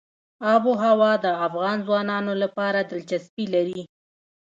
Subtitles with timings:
[0.53, 3.81] آب وهوا د افغان ځوانانو لپاره دلچسپي لري.